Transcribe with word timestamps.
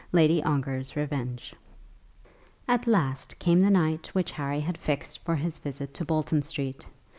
LADY 0.13 0.41
ONGAR'S 0.41 0.95
REVENGE. 0.95 1.53
At 2.67 2.87
last 2.87 3.37
came 3.37 3.59
the 3.61 3.69
night 3.69 4.07
which 4.15 4.31
Harry 4.31 4.61
had 4.61 4.75
fixed 4.79 5.19
for 5.23 5.35
his 5.35 5.59
visit 5.59 5.93
to 5.93 6.03
Bolton 6.05 6.41
Street. 6.41 6.87